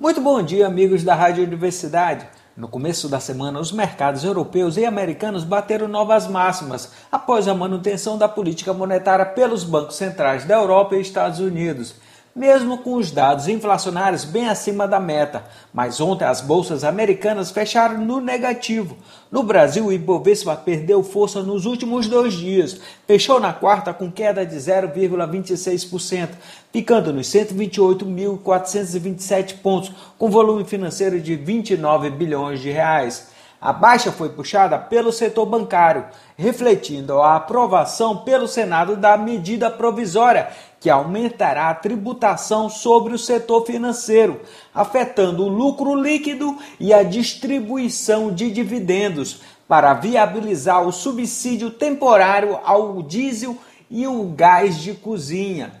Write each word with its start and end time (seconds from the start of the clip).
Muito 0.00 0.18
bom 0.18 0.42
dia, 0.42 0.66
amigos 0.66 1.04
da 1.04 1.14
Rádio 1.14 1.44
Universidade. 1.44 2.26
No 2.56 2.68
começo 2.68 3.06
da 3.06 3.20
semana, 3.20 3.60
os 3.60 3.70
mercados 3.70 4.24
europeus 4.24 4.78
e 4.78 4.86
americanos 4.86 5.44
bateram 5.44 5.86
novas 5.86 6.26
máximas 6.26 6.90
após 7.12 7.46
a 7.46 7.54
manutenção 7.54 8.16
da 8.16 8.26
política 8.26 8.72
monetária 8.72 9.26
pelos 9.26 9.62
bancos 9.62 9.96
centrais 9.96 10.46
da 10.46 10.54
Europa 10.54 10.96
e 10.96 11.02
Estados 11.02 11.38
Unidos 11.38 11.96
mesmo 12.34 12.78
com 12.78 12.94
os 12.94 13.10
dados 13.10 13.46
inflacionários 13.48 14.24
bem 14.24 14.48
acima 14.48 14.88
da 14.88 15.00
meta. 15.00 15.44
Mas 15.72 16.00
ontem 16.00 16.24
as 16.24 16.40
bolsas 16.40 16.82
americanas 16.84 17.50
fecharam 17.50 17.98
no 17.98 18.20
negativo. 18.20 18.96
No 19.30 19.42
Brasil, 19.42 19.84
o 19.86 19.92
Ibovespa 19.92 20.56
perdeu 20.56 21.02
força 21.02 21.42
nos 21.42 21.66
últimos 21.66 22.06
dois 22.08 22.32
dias. 22.34 22.80
Fechou 23.06 23.40
na 23.40 23.52
quarta 23.52 23.92
com 23.92 24.10
queda 24.10 24.46
de 24.46 24.56
0,26%, 24.56 26.30
ficando 26.72 27.12
nos 27.12 27.26
128.427 27.28 29.56
pontos, 29.62 29.92
com 30.18 30.30
volume 30.30 30.64
financeiro 30.64 31.20
de 31.20 31.36
29 31.36 32.08
bilhões 32.10 32.60
de 32.60 32.70
reais. 32.70 33.28
A 33.60 33.74
baixa 33.74 34.10
foi 34.10 34.30
puxada 34.30 34.78
pelo 34.78 35.12
setor 35.12 35.44
bancário, 35.44 36.06
refletindo 36.34 37.20
a 37.20 37.36
aprovação 37.36 38.16
pelo 38.16 38.48
Senado 38.48 38.96
da 38.96 39.18
medida 39.18 39.70
provisória 39.70 40.48
que 40.80 40.88
aumentará 40.88 41.68
a 41.68 41.74
tributação 41.74 42.70
sobre 42.70 43.12
o 43.12 43.18
setor 43.18 43.66
financeiro, 43.66 44.40
afetando 44.74 45.44
o 45.44 45.48
lucro 45.48 45.94
líquido 45.94 46.56
e 46.78 46.94
a 46.94 47.02
distribuição 47.02 48.32
de 48.32 48.50
dividendos, 48.50 49.42
para 49.68 49.92
viabilizar 49.92 50.82
o 50.82 50.90
subsídio 50.90 51.70
temporário 51.70 52.58
ao 52.64 53.02
diesel 53.02 53.58
e 53.90 54.06
o 54.06 54.24
gás 54.24 54.78
de 54.78 54.94
cozinha. 54.94 55.74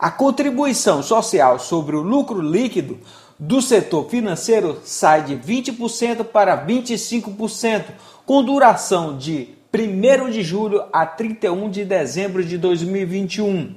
A 0.00 0.10
contribuição 0.10 1.02
social 1.02 1.58
sobre 1.58 1.94
o 1.94 2.00
lucro 2.00 2.40
líquido 2.40 2.98
do 3.38 3.62
setor 3.62 4.08
financeiro 4.10 4.80
sai 4.84 5.22
de 5.22 5.36
20% 5.36 6.24
para 6.24 6.66
25%, 6.66 7.84
com 8.26 8.42
duração 8.42 9.16
de 9.16 9.50
1 9.72 10.30
de 10.30 10.42
julho 10.42 10.84
a 10.92 11.06
31 11.06 11.70
de 11.70 11.84
dezembro 11.84 12.44
de 12.44 12.58
2021. 12.58 13.74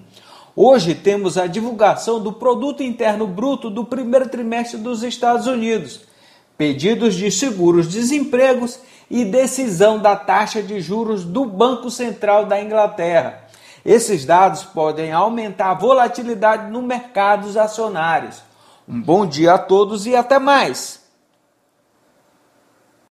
Hoje 0.55 0.95
temos 0.95 1.37
a 1.37 1.45
divulgação 1.45 2.19
do 2.19 2.33
Produto 2.33 2.81
Interno 2.81 3.27
Bruto 3.27 3.69
do 3.69 3.85
primeiro 3.85 4.27
trimestre 4.27 4.79
dos 4.79 5.03
Estados 5.03 5.45
Unidos, 5.45 6.01
pedidos 6.57 7.13
de 7.13 7.29
seguros-desempregos 7.29 8.79
e 9.09 9.23
decisão 9.23 9.99
da 9.99 10.15
taxa 10.15 10.63
de 10.63 10.81
juros 10.81 11.23
do 11.23 11.45
Banco 11.45 11.91
Central 11.91 12.47
da 12.47 12.61
Inglaterra. 12.61 13.43
Esses 13.85 14.25
dados 14.25 14.63
podem 14.63 15.11
aumentar 15.11 15.71
a 15.71 15.75
volatilidade 15.75 16.71
no 16.71 16.81
mercados 16.81 17.55
acionários. 17.57 18.50
Um 18.87 19.01
bom 19.01 19.25
dia 19.25 19.53
a 19.53 19.57
todos 19.57 20.05
e 20.05 20.15
até 20.15 20.39
mais! 20.39 21.00